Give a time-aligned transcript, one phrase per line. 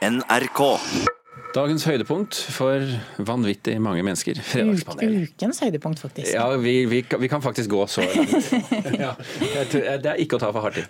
[0.00, 0.60] NRK.
[1.50, 2.84] Dagens høydepunkt for
[3.26, 4.38] vanvittig mange mennesker.
[4.46, 5.26] Fredagspanel.
[5.26, 6.30] Ukens høydepunkt, faktisk.
[6.32, 8.48] Ja, vi, vi, kan- vi kan faktisk gå så langt.
[9.02, 9.10] Ja,
[9.66, 10.86] det er ikke å ta for hardt i.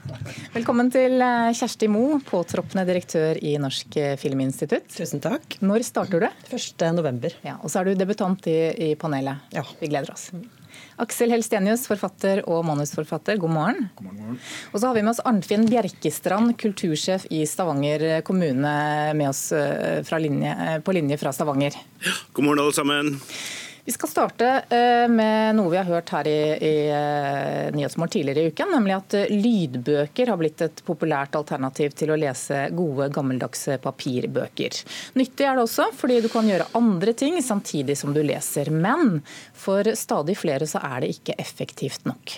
[0.55, 4.87] Velkommen til eh, Kjersti Mo, påtroppende direktør i Norsk eh, Filminstitutt.
[4.95, 5.59] Tusen takk.
[5.65, 6.31] Når starter du?
[6.55, 6.87] 1.
[6.95, 7.35] november.
[7.47, 8.59] Ja, og så er du debutant i,
[8.91, 9.49] i panelet.
[9.57, 9.65] Ja.
[9.81, 10.29] Vi gleder oss.
[11.01, 13.87] Aksel Helstenius, forfatter og manusforfatter, god morgen.
[13.97, 14.41] God morgen.
[14.73, 18.75] Og så har vi med oss Arnfinn Bjerkestrand, kultursjef i Stavanger kommune,
[19.17, 21.79] med oss eh, fra linje, eh, på linje fra Stavanger.
[22.37, 23.15] God morgen, alle sammen.
[23.85, 28.45] Vi skal starte eh, med noe vi har hørt her i, i eh, Nyhetsmorgen tidligere
[28.45, 33.09] i uken, nemlig at eh, lydbøker har blitt et populært alternativ til å lese gode,
[33.15, 34.83] gammeldagse papirbøker.
[35.17, 38.69] Nyttig er det også, fordi du kan gjøre andre ting samtidig som du leser.
[38.75, 39.23] Men
[39.57, 42.37] for stadig flere så er det ikke effektivt nok.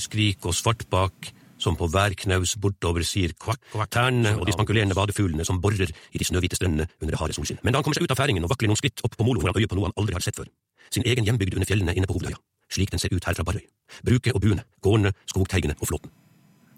[0.00, 4.96] skrik og svartbak, som på hver knaus bortover sier kvakk, kvakk, tærne og de spankulerende
[4.98, 7.60] badefuglene som borer i de snøhvite strendene under det harde solskinn.
[7.62, 9.42] Men da han kommer seg ut av færingen og vakler noen skritt opp på molo,
[9.42, 10.50] får han øye på noe han aldri har sett før.
[10.92, 12.40] Sin egen hjembygd under fjellene inne på Hovedøya,
[12.72, 13.62] slik den ser ut her fra Barøy,
[14.04, 16.12] Bruket og buene, gårdene, skogteigene og flåten.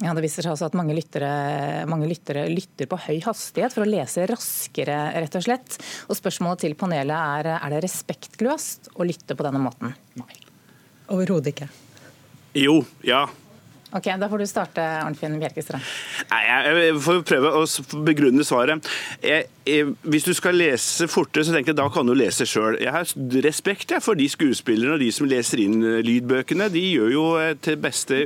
[0.03, 1.29] Ja, Det viser seg altså at mange lyttere,
[1.89, 5.79] mange lyttere lytter på høy hastighet for å lese raskere, rett og slett.
[6.11, 9.95] Og Spørsmålet til panelet er er det respektløst å lytte på denne måten.
[11.15, 11.71] Overhodet ikke.
[12.59, 13.25] Jo, ja.
[13.95, 15.83] Ok, Da får du starte, Arnfinn Bjerkestrand.
[16.33, 17.65] Nei, jeg får prøve å
[18.07, 18.89] begrunne svaret.
[19.23, 22.77] Jeg, hvis du skal lese fortere, så tenker jeg da kan du lese sjøl.
[22.83, 23.09] Jeg har
[23.47, 26.69] respekt for de skuespillerne og de som leser inn eh, lydbøkene.
[26.73, 28.19] De gjør jo eh, til beste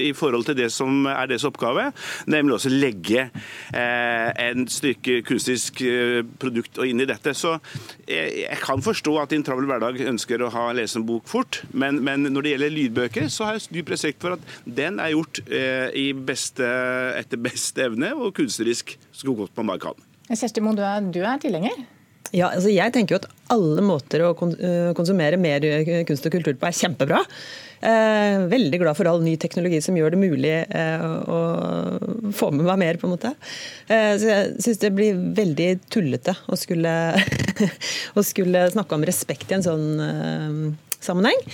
[0.00, 1.90] i forhold til det som er deres oppgave,
[2.32, 7.34] nemlig også legge eh, en stykke kunstisk eh, produkt inn i dette.
[7.36, 7.58] Så
[8.08, 11.62] jeg, kan forstå at i en travel hverdag ønsker å ha lese en bok fort,
[11.72, 15.12] men, men når det gjelder lydbøker, så har jeg dyp respekt for at den er
[15.12, 16.70] gjort eh, beste,
[17.18, 20.08] etter beste evne og kunstnerisk så godt man bare kan.
[20.30, 21.82] Kjersti Moe, du du er tilhenger?
[22.32, 26.32] Ja, altså jeg tenker jo at alle måter å øh, konsumere mer øh, kunst og
[26.32, 27.20] kultur på er kjempebra.
[27.82, 31.40] Eh, veldig glad for all ny teknologi som gjør det mulig eh, å
[32.32, 33.34] få med meg mer, på en måte.
[33.84, 36.94] Eh, så jeg syns det blir veldig tullete å skulle,
[38.18, 40.62] å skulle snakke om respekt i en sånn eh,
[41.02, 41.44] sammenheng.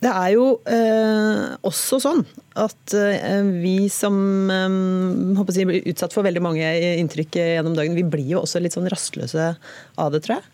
[0.00, 2.22] Det er jo eh, også sånn
[2.60, 4.14] at eh, vi som
[4.48, 6.70] eh, jeg, blir utsatt for veldig mange
[7.02, 9.50] inntrykk gjennom dagen, vi blir jo også litt sånn rastløse
[10.00, 10.46] av det, tror jeg.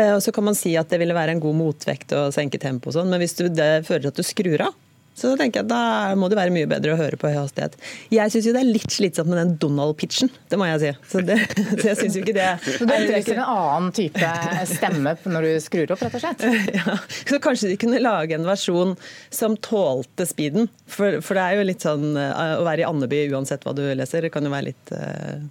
[0.00, 2.60] Eh, og så kan man si at det ville være en god motvekt å senke
[2.62, 4.80] tempoet og sånn, men hvis du, det fører til at du skrur av,
[5.14, 7.76] så da tenker jeg da må det være mye bedre å høre på høy hastighet.
[8.12, 10.92] Jeg syns jo det er litt slitsomt med den Donald-pitchen, det må jeg si.
[11.12, 11.38] Så, det,
[11.80, 14.32] så jeg syns jo ikke det Så du etterlyser en annen type
[14.72, 16.44] stemme når du skrur opp, rett og slett?
[16.78, 16.98] ja,
[17.30, 18.96] så kanskje de kunne lage en versjon
[19.30, 20.68] som tålte speeden.
[20.90, 23.84] For, for det er jo litt sånn eh, å være i Andeby uansett hva du
[23.94, 25.46] leser, det kan jo være litt eh,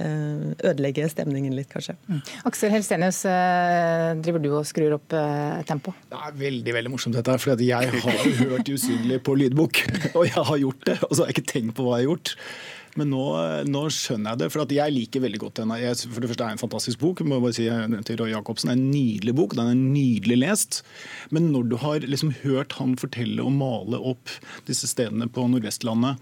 [0.00, 1.96] Ødelegge stemningen litt, kanskje.
[2.48, 5.68] Aksel Helstenius, eh, driver du og skrur opp tempoet?
[5.70, 5.94] tempo?
[6.10, 9.82] Det er veldig veldig morsomt dette, her, for jeg har hørt Usynlig på lydbok.
[10.16, 12.10] Og jeg har gjort det, og så har jeg ikke tenkt på hva jeg har
[12.10, 12.34] gjort.
[12.98, 13.24] Men nå,
[13.70, 15.78] nå skjønner jeg det, for jeg liker veldig godt denne.
[15.82, 17.22] Jeg, for det første er det en fantastisk bok.
[17.22, 17.66] må jeg bare si
[18.08, 18.70] til Roy Jacobsen.
[18.70, 20.80] Det er en nydelig bok, den er nydelig lest.
[21.34, 24.32] Men når du har liksom hørt han fortelle og male opp
[24.68, 26.18] disse stedene på Nordvestlandet,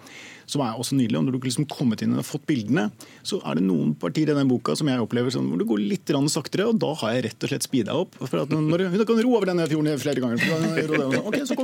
[0.49, 2.87] som er også nydelig, og når du liksom kommet inn og fått bildene,
[3.27, 5.83] så er det noen partier i den boka som jeg opplever sånn, hvor det går
[5.85, 8.17] litt saktere, og da har jeg rett og slett speeda opp.
[8.23, 11.21] For at når, du kan ro over denne fjorden flere ganger.
[11.21, 11.57] Ok, så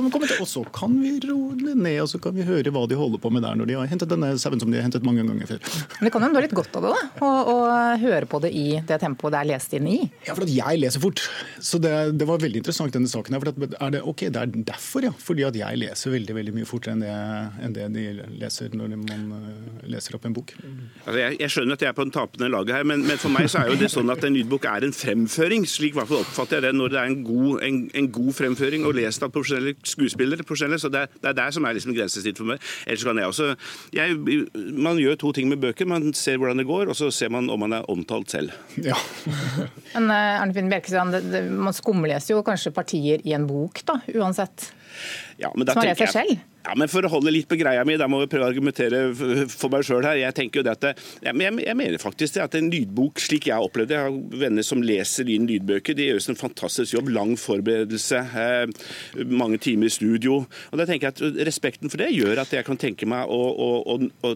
[0.75, 3.57] kan vi ro ned, og så kan vi høre hva de holder på med der
[3.57, 5.59] når de har hentet denne sauen som de har hentet mange ganger før.
[5.97, 7.57] Men det kan jo nå litt godt av det, da, å, å
[8.01, 9.97] høre på det i det tempoet det er lest inn i.
[10.27, 11.23] Ja, for at jeg leser fort.
[11.59, 13.35] Så det, det var veldig interessant denne saken.
[13.35, 15.13] her, for at, er det, ok, det er derfor, ja.
[15.25, 17.15] Fordi at jeg leser veldig veldig mye fortere enn det,
[17.65, 18.05] enn det de
[18.41, 20.55] leser når man eh, leser opp en bok.
[21.05, 23.33] Altså, jeg, jeg skjønner at jeg er på den tapende laget her, men, men for
[23.33, 25.67] meg så er jo det sånn at en lydbok er en fremføring.
[25.69, 28.31] Slik i hvert fall oppfatter jeg det når det er en god, en, en god
[28.39, 30.45] fremføring og lest av profesjonelle skuespillere.
[30.47, 32.63] profesjonelle, så det, det er der som er liksom grensesnitt for meg.
[32.85, 33.51] Ellers kan jeg også
[33.95, 34.17] jeg,
[34.85, 35.87] Man gjør to ting med bøker.
[35.89, 38.53] Man ser hvordan det går, og så ser man om man er omtalt selv.
[38.81, 38.97] Ja.
[39.95, 43.99] Men Arnefinn Arnfinn Bjerkestrand, det, det, man skumleser jo kanskje partier i en bok, da,
[44.15, 44.69] uansett.
[45.41, 47.47] Ja, men da Som har tenker lest seg jeg- Ja, men For å holde litt
[47.49, 49.01] på greia mi, da må vi prøve å argumentere
[49.51, 50.17] for meg sjøl her.
[50.17, 53.21] Jeg tenker jo det at ja, men jeg, jeg mener faktisk det at en lydbok,
[53.21, 56.39] slik jeg har opplevd det, jeg har venner som leser inn lydbøker, det gjøres en
[56.39, 57.11] fantastisk jobb.
[57.15, 60.41] Lang forberedelse, eh, mange timer i studio.
[60.71, 63.37] og da tenker jeg at Respekten for det gjør at jeg kan tenke meg å,
[63.37, 64.33] å, å, å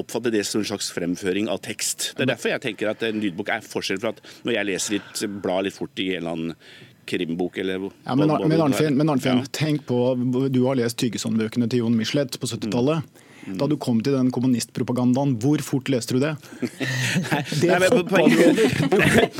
[0.00, 2.12] oppfatte det som en slags fremføring av tekst.
[2.16, 4.98] Det er derfor jeg tenker at en lydbok er forskjell fra at når jeg leser
[4.98, 8.60] litt, blar litt fort i en eller annen krimbok eller Ja, men, men
[9.14, 10.02] Arnfinn, tenk på,
[10.52, 13.24] du har lest Tyggeson-bøkene til Jon Michelet på 70-tallet.
[13.56, 16.34] Da du kom til den kommunistpropagandaen, hvor fort leste du det?
[17.62, 18.36] Det hoppa du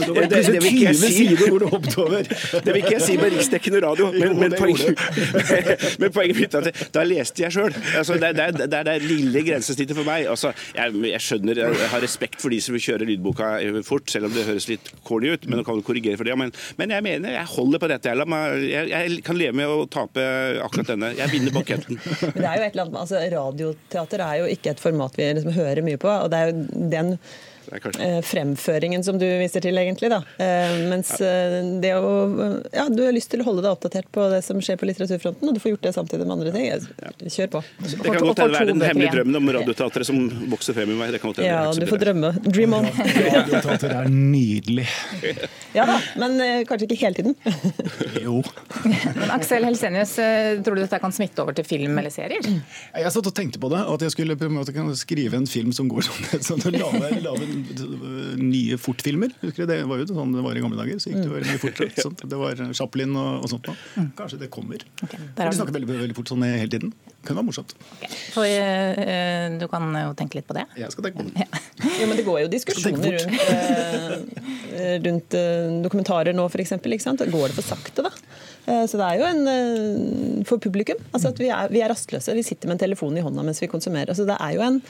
[0.08, 0.28] over.
[0.28, 1.10] Det jeg 20 si.
[1.12, 2.22] sider hvor du hoppet over.
[2.28, 4.99] Det vil ikke jeg si med riksdekkende radio, men, men, poenget,
[6.02, 7.75] men poenget mitt er at da leste jeg sjøl.
[7.99, 10.26] Altså, det, er- det, er- det er det lille grensesnittet for meg.
[10.31, 13.50] Altså, jeg, jeg skjønner, jeg har respekt for de som vil kjøre lydboka
[13.87, 15.49] fort, selv om det høres litt corny ut.
[15.50, 18.14] Men, kan korrigere for det, men, men jeg mener jeg holder på dette.
[18.14, 20.22] Jeg, jeg, jeg kan leve med å tape
[20.64, 21.12] akkurat denne.
[21.19, 21.99] Jeg vinner banketten.
[21.99, 23.22] Men det er jo et eller annet, med- altså
[23.99, 26.09] Radioteater er jo ikke et format vi liksom hører mye på.
[26.09, 27.19] og det er jo den
[27.73, 30.09] Eh, fremføringen som du viser til, egentlig.
[30.11, 30.23] da.
[30.41, 32.12] Eh, mens eh, det å
[32.73, 35.49] Ja, du har lyst til å holde deg oppdatert på det som skjer på litteraturfronten,
[35.49, 37.29] og du får gjort det samtidig med andre ting.
[37.29, 37.62] Kjør på.
[37.85, 40.23] Det kan godt hende være den hemmelige drømmen om radioteatret som
[40.53, 41.12] vokser frem i meg.
[41.12, 41.53] Det kan godt hende.
[41.53, 42.32] Ja, du får drømme.
[42.49, 42.88] Dream on.
[43.38, 44.88] Radioteater er nydelig.
[45.76, 46.38] Ja da, men
[46.69, 47.37] kanskje ikke hele tiden.
[48.25, 48.41] Jo.
[48.85, 50.14] Men Aksel Helsenius,
[50.64, 52.44] tror du dette kan smitte over til film eller serier?
[52.49, 55.75] Jeg satt og tenkte på det, at jeg skulle på en måte skrive en film
[55.76, 56.43] som går sånn.
[56.49, 57.47] sånn å lage, lage
[58.38, 59.32] nye fortfilmer.
[59.43, 60.99] Husker du, Det var jo sånn det var i gamle dager.
[61.02, 62.05] så gikk det veldig mye fortere.
[62.05, 62.16] Sånn.
[62.22, 63.69] Det var Chaplin og, og sånt.
[63.69, 64.05] Da.
[64.19, 64.84] Kanskje det kommer.
[65.05, 66.93] Okay, De har snakker veldig, veldig fort sånn hele tiden.
[67.26, 67.75] Kunne være morsomt.
[68.34, 70.64] For, uh, du kan jo tenke litt på det.
[70.78, 71.49] Jeg skal tenke på det.
[71.99, 76.76] Jo, men Det går jo diskusjoner rundt, uh, rundt uh, dokumentarer nå, f.eks.
[76.78, 78.14] Går det for sakte, da?
[78.69, 80.99] Så det er jo en For publikum.
[81.16, 82.34] altså at Vi er, vi er rastløse.
[82.37, 84.12] Vi sitter med en telefon i hånda mens vi konsumerer.
[84.12, 84.82] altså Det er jo en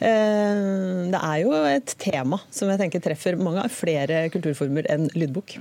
[0.00, 5.56] det er jo et tema som jeg tenker treffer mange flere kulturformer enn lydbok.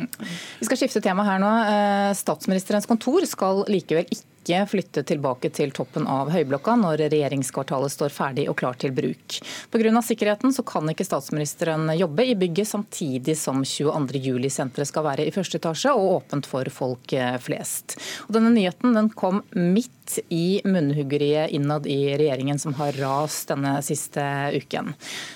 [0.62, 1.52] Vi skal skifte tema her nå.
[1.68, 4.31] Eh, Statsministerens kontor skal likevel ikke
[4.68, 9.38] flytte tilbake til toppen av Høyblokka når regjeringskvartalet står ferdig og klar til bruk.
[9.72, 10.02] Pga.
[10.02, 14.18] sikkerheten så kan ikke statsministeren jobbe i bygget samtidig som 22.
[14.18, 17.98] juli-senteret skal være i første etasje og åpent for folk eh, flest.
[18.28, 23.78] Og denne nyheten den kom midt i munnhuggeriet innad i regjeringen som har rast denne
[23.86, 24.24] siste
[24.56, 24.94] uken.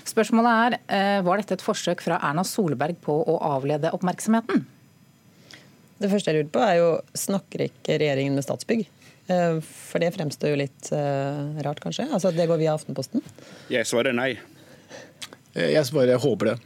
[0.07, 4.65] Spørsmålet er, eh, var dette et forsøk fra Erna Solberg på å avlede oppmerksomheten?
[6.01, 8.85] Det første jeg lurer på, er jo snakker ikke regjeringen med Statsbygg?
[9.31, 12.07] Eh, For det fremstår jo litt eh, rart, kanskje?
[12.11, 13.23] Altså at Det går via Aftenposten?
[13.73, 14.33] Jeg svarer nei.
[15.55, 16.57] Jeg svarer Jeg håper det.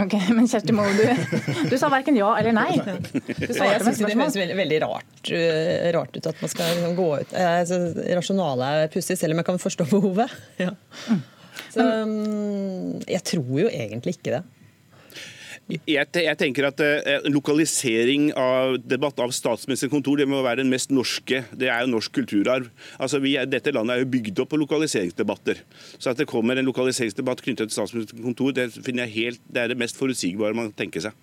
[0.00, 2.72] Ok, Men Kjersti Moe, du, du sa verken ja eller nei.
[2.78, 5.32] Du Jeg synes det høres veldig, rart,
[5.96, 7.32] rart ut at man skal liksom gå ut.
[7.34, 7.80] Eh, altså,
[8.18, 10.36] Rasjonalet er pussig, selv om jeg kan forstå behovet.
[10.66, 10.72] Ja.
[11.72, 14.42] Så um, jeg tror jo egentlig ikke det.
[15.66, 20.70] Jeg, jeg tenker at eh, Lokalisering av debatt av statsministerens kontor det må være den
[20.70, 21.40] mest norske.
[21.50, 22.68] Det er jo norsk kulturarv.
[23.02, 25.64] Altså vi, dette landet er jo bygd opp på lokaliseringsdebatter.
[25.98, 29.74] Så At det kommer en lokaliseringsdebatt knyttet til statsministerens kontor, det jeg helt, det er
[29.74, 31.18] det mest forutsigbare man tenker seg.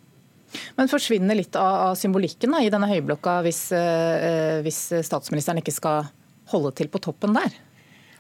[0.75, 6.11] Men forsvinner litt av, symbolikken da, i denne høyblokka hvis, eh, hvis statsministeren ikke skal
[6.51, 7.55] holde til på toppen der?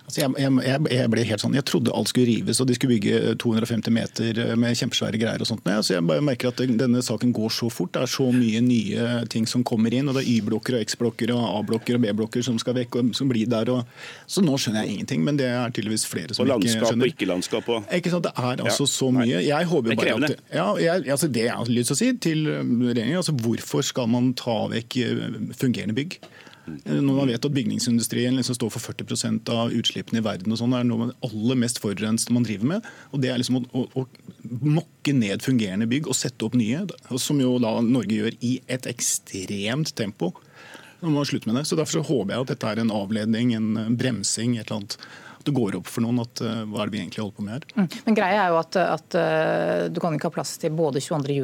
[0.03, 0.33] Altså jeg,
[0.67, 3.89] jeg, jeg- ble helt sånn, jeg trodde alt skulle rives og de skulle bygge 250
[3.95, 5.39] meter med kjempesvære greier.
[5.39, 5.63] og sånt.
[5.63, 7.93] Så jeg bare merker at denne saken går så fort.
[7.93, 10.09] Det er så mye nye ting som kommer inn.
[10.09, 13.29] og Det er Y-blokker og X-blokker og A-blokker og B-blokker som skal vekk og som
[13.31, 13.71] blir der.
[13.71, 13.85] Og,
[14.27, 16.83] så nå skjønner jeg ingenting, men det er tydeligvis flere som ikke skjønner.
[16.83, 17.69] Og landskap og ikke-landskap.
[17.69, 18.23] og Ikke sant?
[18.27, 18.91] Det er altså Ja.
[18.99, 19.39] så mye.
[19.47, 22.13] Jeg håper er bare at ja, jeg, altså Det jeg har lyst til å si
[22.19, 26.19] til regjeringen, altså hvorfor skal man ta vekk eh, fungerende bygg?
[26.67, 30.61] Eh, Når man vet at bygningsindustrien liksom står for 40% av utslippene i verden, og
[30.61, 32.87] sånn, er noe av det aller mest forurensende man driver med.
[33.11, 34.07] og Det er liksom å, å, å
[34.77, 36.85] mokke ned fungerende bygg og sette opp nye,
[37.17, 40.33] som jo da Norge gjør i et ekstremt tempo.
[41.03, 41.67] Nå må slutte med det.
[41.67, 44.97] Så Derfor så håper jeg at dette er en avledning, en bremsing, et eller annet.
[45.43, 47.57] Det går opp for noen at uh, hva er det vi egentlig holder på med
[47.57, 47.65] her.
[47.75, 47.87] Mm.
[48.05, 51.43] Men greia er jo at, at uh, du kan ikke ha plass til både 22.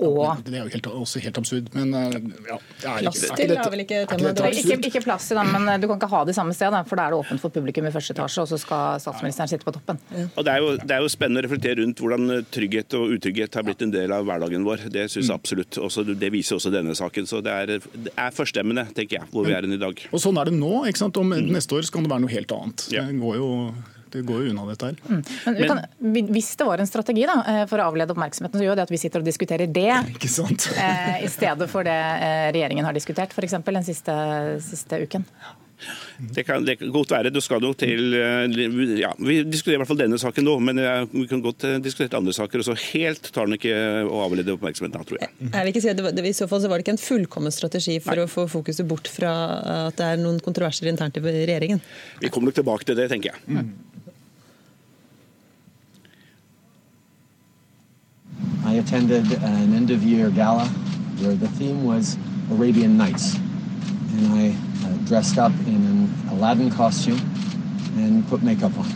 [0.00, 2.16] og Det er jo helt, også helt absurd, men eh,
[2.48, 4.42] ja, det er Plass ikke, til er vel ikke temaet.
[4.60, 7.00] ikke, ikke plass til men eh, du kan ikke ha det i samme sted, for
[7.00, 9.74] da er det åpent for publikum i første etasje, og så skal statsministeren sitte på
[9.76, 10.00] toppen.
[10.34, 13.58] Og det er, jo, det er jo spennende å reflektere rundt hvordan trygghet og utrygghet
[13.58, 14.88] har blitt en del av hverdagen vår.
[14.94, 15.78] Det synes jeg absolutt.
[15.84, 17.28] Også, det viser også denne saken.
[17.30, 20.06] Så det er, det er forstemmende, tenker jeg, hvor vi er i dag.
[20.10, 20.84] Og sånn er det nå.
[20.90, 21.18] ikke sant?
[21.20, 22.86] Om neste år så kan det være noe helt annet.
[22.92, 23.50] Det, går jo,
[24.14, 25.00] det går jo unna dette her.
[25.08, 25.80] Men, vi kan,
[26.30, 28.94] hvis det var en strategi da, eh, for å avlede oppmerksomheten, så gjør det at
[28.94, 29.90] vi sitter og diskuterer det.
[30.14, 30.68] Ikke sant?
[30.78, 33.58] eh, I stedet for det eh, regjeringen har diskutert, f.eks.
[33.66, 34.16] den siste,
[34.62, 35.26] siste uken.
[36.30, 37.32] Det kan, det kan godt være.
[37.34, 38.14] Du skal nok til
[38.96, 40.78] ja, Vi diskuterer i hvert fall denne saken nå, men
[41.10, 42.62] vi kan godt diskutere andre saker.
[42.62, 43.74] og så Helt tar den ikke
[44.06, 45.32] å avlede oppmerksomheten, da, tror jeg.
[45.42, 46.94] Jeg vil ikke si at det var, det, I så fall så var det ikke
[46.94, 49.34] en fullkommen strategi for å få fokuset bort fra
[49.90, 51.82] at det er noen kontroverser internt i regjeringen.
[52.22, 53.66] Vi kommer nok tilbake til det, tenker jeg.
[58.74, 60.66] I attended an end of year gala
[61.20, 62.18] where the theme was
[62.50, 63.36] Arabian Nights.
[63.36, 64.48] And I
[64.84, 67.20] uh, dressed up in an Aladdin costume
[67.96, 68.86] and put makeup on.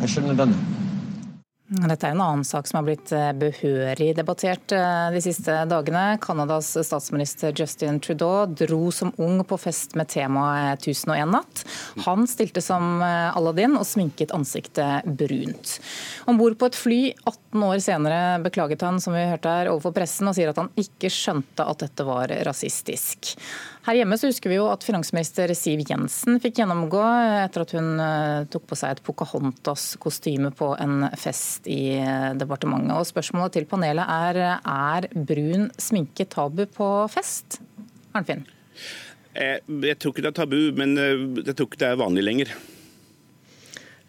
[0.00, 0.69] I shouldn't have done that.
[1.70, 6.16] Dette er en annen sak som har blitt eh, behørig debattert eh, de siste dagene.
[6.18, 11.62] Canadas statsminister Justin Trudeau dro som ung på fest med temaet 1001 natt.
[12.08, 15.76] Han stilte som eh, Aladdin og sminket ansiktet brunt.
[16.26, 19.94] Om bord på et fly 18 år senere beklaget han som vi hørte her, overfor
[19.94, 23.36] pressen og sier at han ikke skjønte at dette var rasistisk.
[23.86, 27.00] Her hjemme så husker vi jo at finansminister Siv Jensen fikk gjennomgå
[27.46, 32.92] etter at hun eh, tok på seg et Pocahontas-kostyme på en fest i eh, departementet.
[32.98, 37.62] Og Spørsmålet til panelet er er brun sminke tabu på fest?
[38.12, 38.44] Arnfinn?
[39.32, 42.54] Jeg, eh, tror ikke det er tabu, men jeg tror ikke det er vanlig lenger.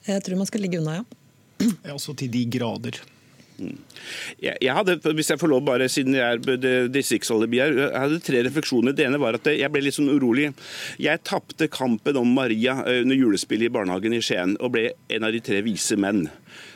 [0.09, 1.07] Jeg tror man skal ligge unna, ja.
[1.85, 2.99] Ja, også til de grader.
[4.41, 8.39] Jeg, hadde, hvis jeg får lov, bare siden jeg er distriktsalibi her, jeg hadde tre
[8.47, 8.91] refleksjoner.
[8.97, 10.47] Det ene var at jeg ble litt sånn urolig.
[11.01, 15.25] Jeg tapte kampen om Maria eh, under julespillet i barnehagen i Skien og ble en
[15.27, 16.21] av de tre vise menn.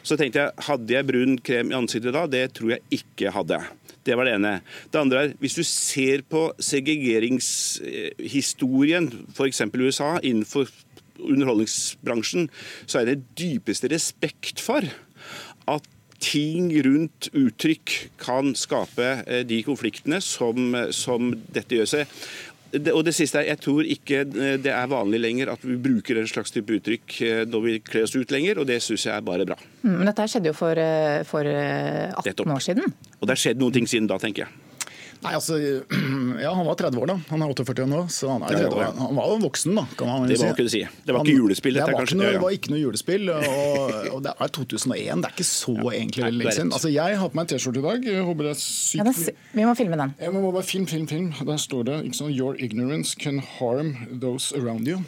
[0.06, 2.24] Så tenkte jeg, hadde jeg brun krem i ansiktet da?
[2.30, 3.60] Det tror jeg ikke hadde.
[4.06, 4.54] Det var det ene.
[4.94, 9.62] Det andre er, hvis du ser på segregeringshistorien, f.eks.
[9.74, 10.66] USA, innenfor
[11.20, 12.50] underholdningsbransjen,
[12.86, 14.82] så er det dypeste respekt for
[15.72, 15.84] at
[16.26, 22.20] ting rundt uttrykk kan skape eh, de konfliktene som, som dette gjør seg.
[22.92, 26.20] Og det siste er, Jeg tror ikke eh, det er vanlig lenger at vi bruker
[26.20, 29.16] en slags type uttrykk eh, når vi kler oss ut lenger, og det syns jeg
[29.16, 29.58] er bare bra.
[29.84, 30.86] Mm, men dette skjedde jo for,
[31.30, 32.96] for 18 år siden.
[33.20, 34.75] Og det har skjedd noen ting siden da, tenker jeg.
[35.24, 35.58] Nei, altså,
[36.44, 37.16] ja, Han var 30 år da.
[37.30, 39.76] Han er 48 nå, så han, er, 30 år, han var jo voksen.
[39.80, 40.82] da, kan man Det var ikke si.
[41.06, 41.80] Det var ikke julespill?
[41.80, 45.24] dette det, var ikke noe, det var ikke noe julespill, og, og, det er 2001.
[45.24, 46.74] Det er ikke så ja, egentlig lenge siden.
[46.76, 48.08] Altså, Jeg har på meg en T-skjorte i dag.
[48.12, 49.02] Jeg håper det er sykt.
[49.02, 50.16] Ja, det, vi må filme den.
[50.22, 51.30] Jeg må bare film, film, film.
[51.52, 55.02] Der står det ikke sånn, Your ignorance can harm those around you.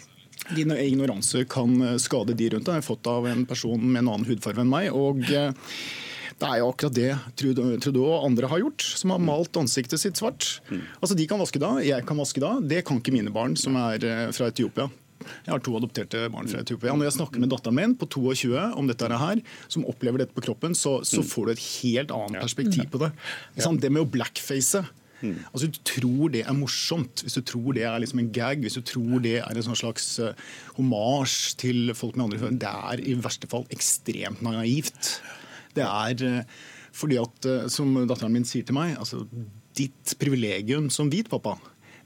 [0.55, 2.77] Din ignoranse kan skade de rundt deg.
[2.77, 4.91] Jeg har fått av en person med en annen hudfarge enn meg.
[4.95, 5.51] og eh,
[6.38, 10.20] det er jo akkurat det Trudeau og andre har gjort, som har malt ansiktet sitt
[10.20, 10.60] svart.
[11.01, 12.58] Altså De kan vaske da, jeg kan vaske da.
[12.62, 14.86] Det kan ikke mine barn som er eh, fra Etiopia.
[15.17, 16.94] Jeg har to adopterte barn fra Etiopia.
[16.94, 20.46] Når jeg snakker med datteren min på 22 om dette her, som opplever dette på
[20.46, 23.12] kroppen, så, så får du et helt annet perspektiv på det.
[23.58, 24.86] Sånn, det med å blackface
[25.17, 25.39] Mm.
[25.50, 28.77] Altså, du tror det er morsomt, hvis du tror det er liksom en gag, hvis
[28.77, 30.36] du tror det er en sånn slags uh,
[30.77, 35.15] homasj til folk med andre det er i verste fall ekstremt naivt.
[35.77, 36.60] Det er eh,
[36.98, 39.24] fordi at, eh, som datteren min sier til meg, altså
[39.77, 41.57] ditt privilegium som hvit pappa,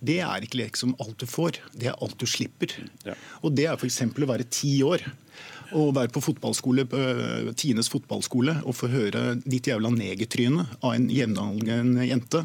[0.01, 2.73] det er ikke liksom alt du får, det er alt du slipper.
[3.05, 3.15] Ja.
[3.45, 4.01] Og det er f.eks.
[4.09, 5.05] å være ti år.
[5.71, 11.07] Å være på fotballskole, eh, Tines fotballskole og få høre ditt jævla negertryne av en
[11.13, 12.43] jevnaldrende jente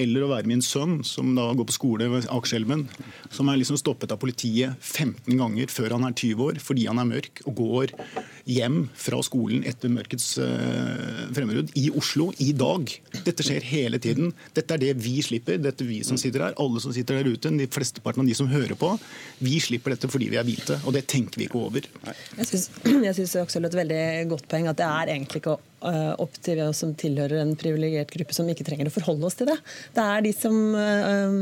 [0.00, 2.86] eller å være min sønn, som da går på skole ved Akerselven,
[3.30, 7.00] som er liksom stoppet av politiet 15 ganger før han er 20 år fordi han
[7.02, 7.94] er mørk, og går
[8.50, 12.90] hjem fra skolen etter mørkets uh, frembrudd i Oslo i dag.
[13.26, 14.32] Dette skjer hele tiden.
[14.56, 16.56] Dette er det vi slipper, dette er vi som sitter her.
[16.60, 18.94] Alle som sitter der ute, de flesteparten av de som hører på.
[19.44, 21.88] Vi slipper dette fordi vi er hvite, og det tenker vi ikke over.
[22.38, 26.60] Jeg syns Aksel et veldig godt poeng at det er egentlig ikke Eh, opp til
[26.64, 29.56] oss som tilhører en privilegert gruppe som ikke trenger å forholde oss til det.
[29.96, 31.36] Det er de som, eh,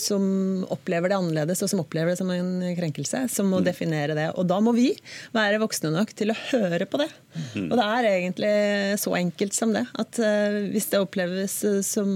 [0.00, 0.26] som
[0.74, 3.66] opplever det annerledes og som opplever det som en krenkelse, som må mm.
[3.68, 4.28] definere det.
[4.38, 4.90] Og da må vi
[5.34, 7.08] være voksne nok til å høre på det.
[7.54, 7.68] Mm.
[7.70, 8.54] Og det er egentlig
[9.02, 9.86] så enkelt som det.
[10.00, 12.14] At eh, hvis det oppleves som,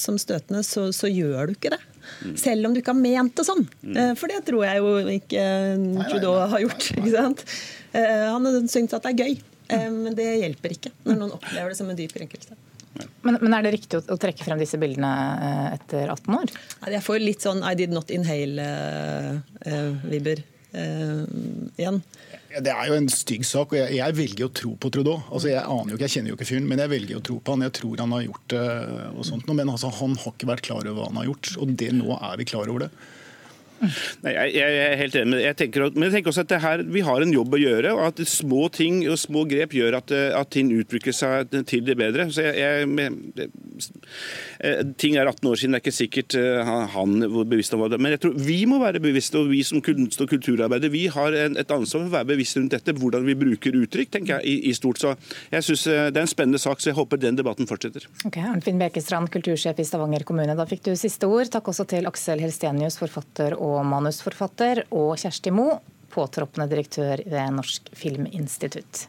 [0.00, 1.82] som støtende, så, så gjør du ikke det.
[2.24, 2.34] Mm.
[2.40, 3.66] Selv om du ikke har ment det sånn.
[4.18, 5.44] For det tror jeg jo ikke
[6.08, 6.90] Trudeau har gjort.
[6.96, 7.44] ikke sant?
[7.92, 9.40] Han har syntes at det er gøy.
[9.70, 12.54] Eh, men det hjelper ikke når noen opplever det som en dyp krenkelse.
[13.22, 15.12] Men, men, er det riktig å, å, trekke frem disse bildene
[15.46, 16.48] eh, etter 18 år?
[16.90, 21.24] Jeg får litt sånn I did not inhale-vibber uh, uh,
[21.78, 21.98] igjen.
[22.50, 25.18] Det er jo en stygg sak, og jeg, jeg velger å tro på Trudeau.
[25.30, 27.36] Altså, jeg aner jo ikke, jeg kjenner jo ikke fyren, men jeg velger å tro
[27.38, 27.66] på han.
[27.68, 28.68] Jeg tror han har gjort det.
[29.14, 29.46] og sånt.
[29.54, 32.08] Men altså, han har ikke vært klar over hva han har gjort, og det, nå
[32.18, 32.92] er vi klar over det.
[33.80, 36.82] Nei, jeg, jeg, er helt enig med jeg tenker, Men jeg tenker også at her,
[36.84, 37.94] vi har en jobb å gjøre.
[37.96, 41.96] og at Små ting og små grep gjør at, at ting utvikler seg til det
[42.00, 42.28] bedre.
[42.32, 43.48] Så jeg, eh,
[45.00, 48.00] ting er 18 år siden, det er ikke sikkert eh, han var bevisst om det.
[48.00, 51.36] Men jeg tror vi må være bevisste, og vi som kunst- og kulturarbeider vi har
[51.36, 52.96] et ansvar for å være bevisste rundt dette.
[53.00, 55.00] Hvordan vi bruker uttrykk, tenker jeg, i, stort.
[55.02, 55.14] Så
[55.52, 58.08] jeg synes eh, Det er en spennende sak, så jeg håper den debatten fortsetter.
[58.28, 60.56] Ok, Arnfinn Bekestrand, kultursjef i Stavanger kommune.
[60.58, 61.48] Da fikk du siste ord.
[61.52, 67.92] Takk også til Aksel Helstenius, forfatter og manusforfatter, og Kjersti Moe, påtroppende direktør ved Norsk
[67.96, 69.06] Filminstitutt.